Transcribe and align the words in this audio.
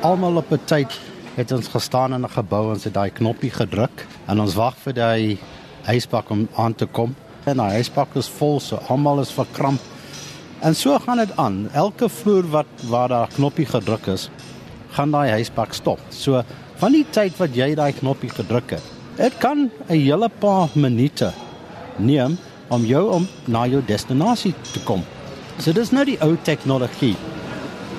Almal 0.00 0.36
op 0.36 0.52
'n 0.52 0.64
tyd 0.64 1.00
het 1.34 1.52
ons 1.52 1.68
gestaan 1.68 2.12
in 2.12 2.24
'n 2.24 2.36
gebou 2.38 2.72
en 2.72 2.80
sy 2.80 2.90
daai 2.90 3.10
knoppie 3.10 3.50
gedruk 3.50 4.06
en 4.26 4.40
ons 4.40 4.54
wag 4.54 4.74
vir 4.84 4.92
die 4.92 5.38
ysbak 5.88 6.30
om 6.30 6.48
aan 6.56 6.74
te 6.74 6.86
kom. 6.86 7.14
En 7.44 7.56
die 7.56 7.78
ysbak 7.78 8.16
is 8.16 8.28
vol, 8.28 8.60
so 8.60 8.76
almal 8.88 9.20
is 9.20 9.30
verkramp. 9.30 9.80
En 10.60 10.74
so 10.74 10.98
gaan 10.98 11.16
dit 11.16 11.36
aan. 11.36 11.68
Elke 11.72 12.08
vloer 12.08 12.50
wat 12.50 12.66
waar 12.88 13.08
daar 13.08 13.28
knoppie 13.28 13.66
gedruk 13.66 14.06
is, 14.06 14.30
gaan 14.90 15.10
daai 15.10 15.40
ysbak 15.40 15.72
stop. 15.72 16.00
So 16.10 16.42
van 16.76 16.92
die 16.92 17.06
tyd 17.10 17.36
wat 17.36 17.54
jy 17.54 17.74
daai 17.74 17.92
knoppie 17.92 18.30
gedruk 18.30 18.70
het, 18.70 18.82
dit 19.16 19.38
kan 19.38 19.70
'n 19.88 19.94
hele 19.94 20.28
paar 20.28 20.68
minute 20.74 21.32
neem 21.96 22.38
om 22.68 22.84
jou 22.84 23.10
om 23.10 23.28
na 23.46 23.66
jou 23.66 23.82
destinasie 23.86 24.54
te 24.72 24.80
kom. 24.84 25.04
So 25.58 25.72
dis 25.72 25.90
nou 25.90 26.04
die 26.04 26.18
ou 26.20 26.36
tegnologie. 26.42 27.16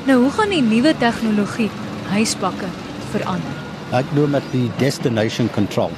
Nou, 0.07 0.21
hoe 0.21 0.29
gaan 0.31 0.53
die 0.55 0.61
nuwe 0.63 0.93
tegnologie 0.95 1.65
huisbakke 2.07 2.69
verander? 3.11 3.55
Ek 3.91 4.07
noem 4.15 4.37
dit 4.37 4.45
die 4.53 4.69
destination 4.79 5.49
control 5.51 5.91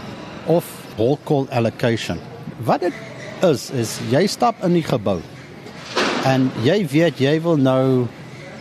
of 0.50 0.66
whole 0.96 1.20
call 1.30 1.46
allocation. 1.54 2.18
Wat 2.66 2.82
dit 2.82 3.46
is 3.46 3.68
is 3.70 3.94
jy 4.10 4.24
stap 4.26 4.66
in 4.66 4.74
die 4.80 4.84
gebou 4.88 5.20
en 6.26 6.50
jy 6.66 6.80
weet 6.90 7.22
jy 7.22 7.36
wil 7.46 7.62
nou 7.62 8.10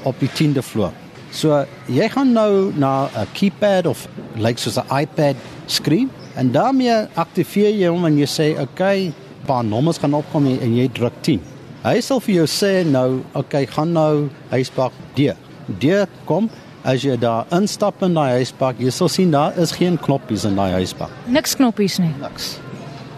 op 0.04 0.20
die 0.20 0.28
10de 0.28 0.60
vloer. 0.68 0.92
So 1.32 1.64
jy 1.88 2.12
gaan 2.12 2.36
nou 2.36 2.68
na 2.76 3.08
'n 3.08 3.32
keypad 3.32 3.88
of 3.88 4.04
lyk 4.36 4.44
like 4.44 4.60
soos 4.60 4.76
'n 4.76 5.00
iPad 5.00 5.36
skerm 5.64 6.10
en 6.36 6.52
daarmee 6.52 7.08
aktiveer 7.16 7.72
jy 7.72 7.88
hom 7.88 8.04
en 8.04 8.18
jy 8.18 8.28
sê 8.28 8.60
okay, 8.60 9.14
paar 9.46 9.64
nommers 9.64 9.96
gaan 9.96 10.12
opkom 10.12 10.44
en 10.46 10.76
jy 10.76 10.92
druk 10.92 11.22
10. 11.22 11.40
Hy 11.84 12.00
sal 12.02 12.18
vir 12.24 12.40
jou 12.40 12.46
sê 12.50 12.70
nou, 12.82 13.20
oké, 13.30 13.38
okay, 13.38 13.66
gaan 13.70 13.92
nou 13.94 14.28
huisbak 14.50 14.94
D. 15.14 15.30
D 15.78 16.00
kom 16.26 16.48
as 16.82 17.04
jy 17.06 17.14
daar 17.20 17.46
instap 17.54 18.02
in 18.02 18.16
daai 18.16 18.40
huisbak, 18.40 18.80
jy 18.82 18.90
sal 18.94 19.10
sien 19.12 19.30
daar 19.30 19.54
is 19.62 19.70
geen 19.76 19.98
knoppies 20.02 20.46
in 20.48 20.58
daai 20.58 20.72
huisbak. 20.80 21.12
Niks 21.30 21.54
knoppies 21.58 22.00
nie. 22.02 22.10
Niks. 22.18 22.56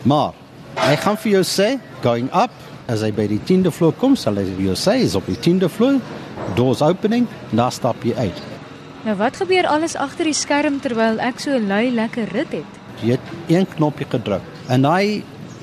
Maar 0.05 0.37
hy 0.77 0.99
gaan 1.01 1.17
vir 1.23 1.33
jou 1.39 1.43
sê 1.49 1.71
going 2.05 2.29
up 2.37 2.53
as 2.93 3.01
hy 3.07 3.09
by 3.17 3.25
die 3.31 3.41
10de 3.49 3.73
vloer 3.73 3.97
kom, 3.97 4.17
sal 4.19 4.37
hy 4.37 4.45
vir 4.51 4.67
jou 4.69 4.77
sê 4.77 4.99
is 5.07 5.17
op 5.17 5.25
die 5.31 5.39
10de 5.41 5.71
vloer, 5.73 5.97
doors 6.59 6.83
opening, 6.85 7.25
dan 7.55 7.73
stap 7.73 8.05
jy 8.05 8.13
uit. 8.19 8.45
Nou 9.07 9.17
wat 9.23 9.41
gebeur 9.41 9.71
alles 9.73 9.97
agter 9.97 10.29
die 10.29 10.37
skerm 10.37 10.83
terwyl 10.85 11.17
ek 11.25 11.41
so 11.41 11.57
lui 11.65 11.87
lekker 11.97 12.29
rit 12.37 12.53
het? 12.61 12.79
Jy 13.01 13.17
het 13.17 13.33
een 13.49 13.65
knoppie 13.79 14.09
gedruk 14.11 14.45
en 14.69 14.85
hy 14.85 15.23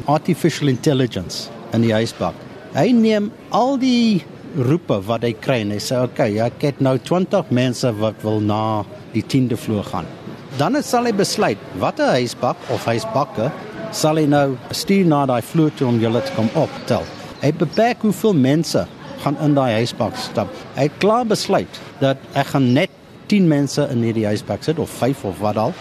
artificial 0.10 0.74
intelligence 0.74 1.52
in 1.78 1.86
die 1.86 1.94
huisbak. 1.94 2.47
Hy 2.76 2.92
neem 2.92 3.32
al 3.56 3.78
die 3.80 4.24
roepe 4.58 5.00
wat 5.08 5.24
hy 5.24 5.34
kry 5.38 5.62
en 5.64 5.72
hy 5.76 5.80
sê 5.84 6.00
okay, 6.02 6.34
ja, 6.36 6.50
ek 6.50 6.64
het 6.66 6.82
nou 6.84 6.98
20 6.98 7.52
mense 7.56 7.92
wat 8.02 8.20
wil 8.26 8.42
na 8.44 8.84
die 9.14 9.24
10de 9.24 9.58
vloer 9.60 9.86
gaan. 9.88 10.10
Dan 10.58 10.80
sal 10.84 11.06
hy 11.06 11.14
besluit 11.14 11.62
watter 11.82 12.16
huisbak 12.18 12.58
of 12.74 12.86
huisbakke 12.90 13.52
sal 13.96 14.20
hy 14.20 14.26
nou 14.30 14.58
stuur 14.76 15.08
na 15.08 15.24
daai 15.30 15.42
vloer 15.46 15.72
toe 15.78 15.88
om 15.88 16.00
julle 16.02 16.22
te 16.26 16.34
kom 16.36 16.50
optel. 16.60 17.06
Hy 17.44 17.54
beperk 17.56 18.04
hoeveel 18.04 18.36
mense 18.36 18.84
gaan 19.24 19.38
in 19.46 19.56
daai 19.58 19.80
huisbak 19.80 20.18
stap. 20.20 20.52
Hy 20.76 20.90
het 20.90 21.02
klaar 21.04 21.28
besluit 21.30 21.82
dat 22.02 22.22
ek 22.38 22.54
gaan 22.54 22.72
net 22.76 22.94
10 23.32 23.48
mense 23.50 23.84
in 23.92 24.04
hierdie 24.06 24.28
huisbak 24.28 24.64
sit 24.66 24.80
of 24.80 24.92
5 25.02 25.26
of 25.32 25.44
wat 25.44 25.60
al 25.62 25.76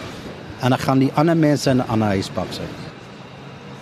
en 0.65 0.75
ek 0.75 0.87
gaan 0.87 1.03
die 1.03 1.13
ander 1.15 1.37
mense 1.37 1.69
in 1.69 1.81
'n 1.81 1.89
ander 1.89 2.15
huisbak 2.15 2.51
sit. 2.51 2.86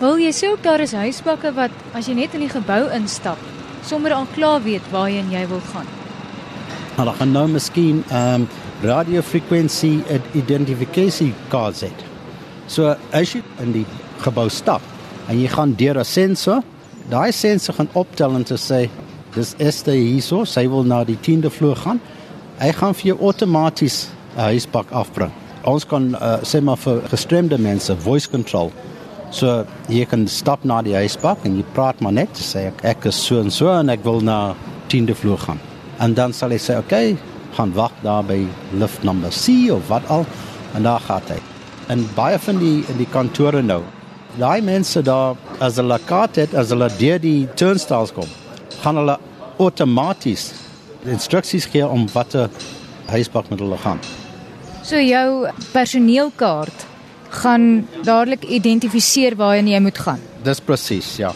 Wil 0.06 0.20
jy 0.22 0.30
sê 0.38 0.50
ook 0.54 0.62
daar 0.62 0.84
is 0.84 0.92
huisbakke 0.94 1.50
wat 1.58 1.74
as 1.98 2.06
jy 2.06 2.14
net 2.14 2.36
in 2.38 2.44
die 2.44 2.52
gebou 2.52 2.84
instap, 2.94 3.40
sommer 3.90 4.14
al 4.14 4.28
klaar 4.36 4.60
weet 4.62 4.86
waarheen 4.94 5.32
jy 5.34 5.42
wil 5.50 5.64
gaan? 5.72 5.88
Hulle 7.00 7.14
gaan 7.18 7.34
nou 7.34 7.48
miskien 7.50 8.04
ehm 8.12 8.44
um, 8.44 8.46
radiofrekwensie 8.86 10.20
identifikasie 10.38 11.32
kaart 11.50 11.82
hê. 11.88 11.90
So 12.70 12.94
as 13.18 13.34
jy 13.34 13.42
in 13.64 13.74
die 13.80 13.86
gebou 14.22 14.46
stap 14.54 14.86
en 15.26 15.40
jy 15.42 15.50
gaan 15.50 15.74
deur 15.80 15.98
'n 15.98 16.06
sensor, 16.06 16.62
daai 17.10 17.32
sensor 17.32 17.74
gaan 17.74 17.90
optel 17.94 18.36
en 18.36 18.44
te 18.44 18.62
sê 18.62 18.90
dis 19.34 19.56
Esther 19.58 19.98
hierso, 19.98 20.46
sy 20.46 20.68
wil 20.68 20.84
na 20.84 21.04
die 21.04 21.18
10de 21.18 21.50
vloer 21.50 21.76
gaan. 21.76 22.02
Hy 22.60 22.72
gaan 22.72 22.94
vir 22.94 23.16
jou 23.16 23.18
outomaties 23.22 24.08
'n 24.38 24.54
huisbak 24.54 24.92
afbring. 24.92 25.32
Ons 25.64 25.86
kan 25.86 26.14
uh, 26.14 26.38
sê 26.44 26.62
maar 26.62 26.78
vir 26.78 27.02
gestremde 27.10 27.58
mense 27.58 27.96
voice 27.96 28.30
control 28.30 28.72
So 29.32 29.66
jy 29.90 30.06
kan 30.10 30.28
stap 30.28 30.66
na 30.66 30.82
die 30.86 30.96
huisbak 30.96 31.46
en 31.46 31.58
jy 31.58 31.66
praat 31.76 32.02
maar 32.02 32.14
net 32.14 32.38
sê 32.40 32.68
ek 32.72 32.84
ek 32.96 33.08
is 33.12 33.16
so 33.16 33.42
en 33.42 33.52
so 33.52 33.72
en 33.74 33.90
ek 33.90 34.04
wil 34.06 34.22
na 34.22 34.56
10de 34.92 35.16
vloer 35.18 35.42
gaan. 35.48 35.60
En 36.00 36.14
dan 36.14 36.34
sal 36.34 36.54
hy 36.54 36.60
sê 36.62 36.78
oké, 36.78 36.86
okay, 36.86 37.36
gaan 37.56 37.74
wag 37.74 37.92
daar 38.04 38.24
by 38.24 38.42
lift 38.80 39.04
number 39.04 39.32
C 39.32 39.72
of 39.72 39.88
wat 39.90 40.08
al 40.10 40.26
en 40.76 40.84
daar 40.84 41.00
gaan 41.00 41.22
hy. 41.30 41.40
En 41.88 42.08
baie 42.16 42.40
van 42.40 42.60
die 42.60 42.84
in 42.90 42.98
die 42.98 43.10
kantore 43.12 43.62
nou. 43.62 43.82
Daai 44.40 44.62
mense 44.66 45.02
daar 45.06 45.38
as 45.64 45.78
hulle 45.80 46.00
kaart 46.10 46.36
het 46.42 46.56
as 46.58 46.74
hulle 46.74 46.90
deur 47.00 47.22
die 47.24 47.48
turnstiles 47.56 48.12
kom, 48.16 48.28
gaan 48.84 49.00
hulle 49.00 49.18
outomaties 49.62 50.52
instruksies 51.08 51.68
gee 51.72 51.86
om 51.88 52.08
watter 52.14 52.50
huisbak 53.14 53.50
met 53.50 53.62
hulle 53.62 53.78
gaan. 53.84 54.02
So 54.84 55.00
jou 55.00 55.48
personeelkaart 55.74 56.86
gaan 57.36 57.88
dadelik 58.04 58.44
identifiseer 58.44 59.36
waarheen 59.36 59.68
jy 59.68 59.80
moet 59.84 59.98
gaan. 59.98 60.22
Dis 60.44 60.62
presies, 60.64 61.16
ja. 61.22 61.34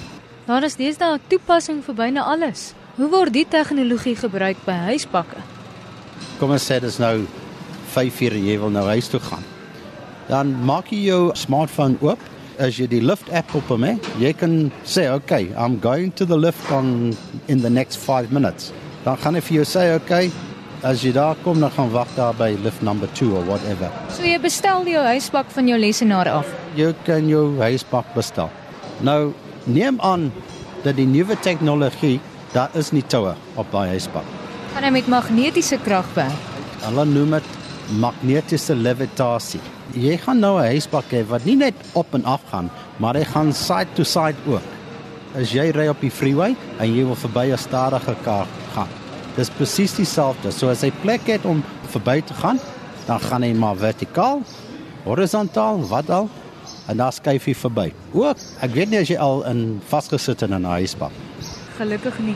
Daar 0.47 0.63
is 0.63 0.75
deesdae 0.75 1.13
'n 1.17 1.21
toepassing 1.27 1.83
vir 1.83 1.95
byna 1.95 2.21
alles. 2.23 2.73
Hoe 2.95 3.09
word 3.09 3.33
die 3.33 3.45
tegnologie 3.47 4.15
gebruik 4.15 4.57
by 4.65 4.73
huisbakke? 4.89 5.37
Kom 6.39 6.51
ons 6.51 6.71
sê 6.71 6.79
dis 6.79 6.97
nou 6.99 7.25
5:00 7.93 8.33
en 8.33 8.45
jy 8.45 8.57
wil 8.59 8.69
nou 8.69 8.85
huis 8.87 9.07
toe 9.07 9.19
gaan. 9.19 9.43
Dan 10.27 10.65
maak 10.65 10.91
jy 10.91 11.05
jou 11.09 11.31
smartphone 11.33 11.97
oop. 12.01 12.19
As 12.59 12.77
jy 12.77 12.87
die 12.87 13.01
lift 13.01 13.29
app 13.31 13.55
op 13.55 13.67
hom 13.67 13.83
het, 13.83 14.05
jy 14.19 14.33
kan 14.33 14.71
sê, 14.85 15.09
"Okay, 15.13 15.53
I'm 15.57 15.79
going 15.79 16.13
to 16.15 16.25
the 16.25 16.37
lift 16.37 16.71
on 16.71 17.15
in 17.47 17.61
the 17.61 17.69
next 17.69 17.97
5 17.97 18.31
minutes." 18.31 18.71
Dan 19.03 19.17
gaan 19.17 19.33
hy 19.35 19.41
vir 19.41 19.63
jou 19.63 19.65
sê, 19.65 19.95
"Okay, 19.95 20.31
as 20.83 21.03
jy 21.03 21.11
daar 21.11 21.35
kom 21.43 21.59
dan 21.59 21.71
gaan 21.75 21.91
wag 21.91 22.07
daar 22.15 22.35
by 22.39 22.55
lift 22.63 22.81
number 22.81 23.07
2 23.13 23.35
or 23.35 23.43
whatever. 23.45 23.91
So 24.15 24.23
jy 24.23 24.39
bestel 24.39 24.87
jou 24.87 25.03
huisbak 25.03 25.51
van 25.51 25.67
jou 25.67 25.79
lesenaar 25.79 26.29
af. 26.31 26.47
Jy 26.75 26.93
kan 27.03 27.27
jou 27.27 27.59
huisbak 27.59 28.07
bestel. 28.15 28.49
Nou 29.03 29.33
neem 29.65 29.99
aan 30.01 30.29
dat 30.83 30.95
die 30.95 31.07
nuwe 31.07 31.35
tegnologie 31.43 32.19
daar 32.53 32.69
is 32.79 32.93
nie 32.95 33.03
toue 33.03 33.35
op 33.59 33.71
daai 33.71 33.89
huisbak. 33.95 34.25
Kan 34.73 34.85
hy 34.87 34.93
met 34.95 35.09
magnetiese 35.11 35.77
krag 35.83 36.07
werk? 36.15 36.47
Hulle 36.85 37.05
noem 37.05 37.35
dit 37.37 37.51
magnetiese 37.99 38.75
levitasie. 38.75 39.61
Jy 39.97 40.17
gaan 40.17 40.39
nou 40.39 40.59
'n 40.59 40.69
huisbak 40.69 41.11
hê 41.11 41.25
wat 41.27 41.45
nie 41.45 41.55
net 41.55 41.73
op 41.93 42.13
en 42.13 42.25
af 42.25 42.41
gaan, 42.51 42.69
maar 42.97 43.15
hy 43.15 43.23
gaan 43.23 43.53
side 43.53 43.89
to 43.95 44.03
side 44.03 44.37
ook. 44.47 44.61
As 45.35 45.51
jy 45.51 45.71
ry 45.71 45.87
op 45.87 46.01
die 46.01 46.11
freeway 46.11 46.55
en 46.79 46.95
jy 46.95 47.03
wil 47.05 47.15
verby 47.15 47.51
'n 47.51 47.57
stadige 47.57 48.15
kar 48.23 48.47
gaan, 48.73 48.87
Dis 49.35 49.49
presies 49.49 49.95
dieselfde. 49.95 50.51
So 50.51 50.69
as 50.69 50.81
hy 50.81 50.91
plek 51.03 51.27
het 51.27 51.45
om 51.45 51.63
verby 51.93 52.21
te 52.21 52.33
gaan, 52.33 52.59
dan 53.07 53.19
gaan 53.19 53.43
hy 53.43 53.53
maar 53.53 53.75
vertikaal, 53.79 54.41
horisontaal, 55.05 55.81
wat 55.89 56.09
al, 56.09 56.29
en 56.89 56.97
dan 56.97 57.13
skuif 57.13 57.45
hy 57.49 57.55
verby. 57.57 57.87
Ook, 58.17 58.37
ek 58.65 58.73
weet 58.75 58.91
nie 58.91 59.01
as 59.01 59.09
jy 59.11 59.17
al 59.21 59.43
in 59.49 59.81
vasgesit 59.89 60.41
in 60.45 60.53
'n 60.53 60.65
huisbak. 60.65 61.11
Gelukkig 61.77 62.19
nie. 62.19 62.35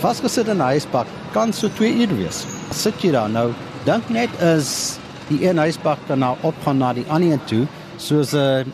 Vasgesit 0.00 0.48
in 0.48 0.58
'n 0.58 0.70
huisbak 0.72 1.06
kan 1.32 1.52
so 1.52 1.68
2 1.68 1.92
uur 2.04 2.16
wees. 2.16 2.46
Sit 2.72 3.02
jy 3.02 3.12
daar 3.12 3.30
nou, 3.30 3.52
dink 3.84 4.08
net 4.08 4.30
as 4.40 4.98
die 5.28 5.48
een 5.48 5.58
huisbak 5.58 5.98
kan 6.06 6.18
nou 6.18 6.36
opgaan 6.42 6.78
na 6.78 6.92
die 6.92 7.06
ander 7.08 7.38
toe, 7.44 7.66
soos 7.96 8.32
'n 8.32 8.72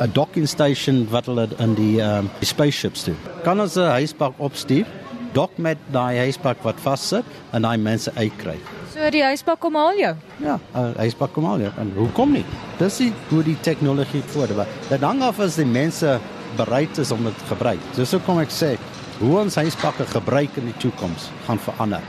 'n 0.00 0.10
docking 0.12 0.48
station 0.48 1.06
wat 1.10 1.26
hulle 1.26 1.48
in 1.58 1.74
die 1.74 2.00
um, 2.00 2.30
die 2.40 2.46
spaceships 2.46 3.04
doen. 3.04 3.16
Kan 3.44 3.60
ons 3.60 3.76
'n 3.76 3.90
huisbak 3.98 4.32
opstuur 4.38 4.86
dok 5.32 5.58
met 5.58 5.80
daai 5.92 6.18
huisbak 6.26 6.62
wat 6.66 6.80
vassit 6.84 7.24
en 7.52 7.66
daai 7.66 7.78
mense 7.80 8.12
uitkry. 8.16 8.58
So 8.92 9.08
die 9.10 9.22
huisbak 9.24 9.60
kom 9.62 9.76
al 9.80 9.96
jou. 9.96 10.12
Ja, 10.44 10.58
die 10.74 11.00
huisbak 11.00 11.32
kom 11.32 11.46
al 11.48 11.64
jou. 11.64 11.72
En 11.80 11.92
hoekom 11.96 12.34
nie? 12.36 12.44
Dis 12.78 13.00
die 13.00 13.10
hoe 13.30 13.42
die 13.46 13.56
tegnologie 13.64 14.22
vorder. 14.34 14.66
Dit 14.90 15.04
hang 15.06 15.22
af 15.24 15.40
as 15.40 15.56
die 15.60 15.68
mense 15.68 16.18
bereid 16.58 16.98
is 17.00 17.12
om 17.14 17.24
dit 17.24 17.46
gebruik. 17.48 17.80
Dis 17.96 18.12
hoekom 18.12 18.42
ek 18.44 18.52
sê 18.52 18.74
hoe 19.22 19.38
ons 19.40 19.56
huisbakke 19.56 20.04
gebruik 20.12 20.60
in 20.60 20.68
die 20.68 20.80
toekoms 20.82 21.30
gaan 21.46 21.60
verander. 21.62 22.04